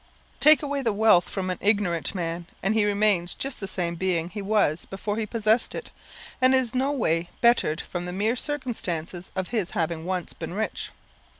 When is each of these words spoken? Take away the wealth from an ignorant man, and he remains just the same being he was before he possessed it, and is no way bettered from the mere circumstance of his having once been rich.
Take 0.39 0.63
away 0.63 0.81
the 0.81 0.91
wealth 0.93 1.29
from 1.29 1.51
an 1.51 1.59
ignorant 1.61 2.15
man, 2.15 2.47
and 2.63 2.73
he 2.73 2.85
remains 2.85 3.35
just 3.35 3.59
the 3.59 3.67
same 3.67 3.93
being 3.93 4.31
he 4.31 4.41
was 4.41 4.85
before 4.85 5.15
he 5.17 5.27
possessed 5.27 5.75
it, 5.75 5.91
and 6.41 6.55
is 6.55 6.73
no 6.73 6.91
way 6.91 7.29
bettered 7.39 7.81
from 7.81 8.05
the 8.05 8.11
mere 8.11 8.35
circumstance 8.35 9.29
of 9.35 9.49
his 9.49 9.69
having 9.77 10.03
once 10.03 10.33
been 10.33 10.55
rich. 10.55 10.89